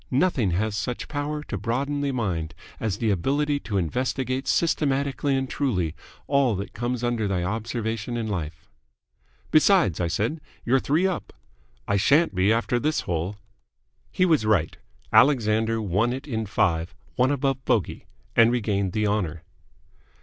[0.09, 5.47] "Nothing has such power to broaden the mind as the ability to investigate systematically and
[5.47, 5.93] truly
[6.25, 8.67] all that comes under thy observation in life."
[9.51, 11.31] "Besides," I said, "you're three up."
[11.87, 13.35] "I shan't be after this hole."
[14.11, 14.75] He was right.
[15.13, 19.43] Alexander won it in five, one above bogey, and regained the honour.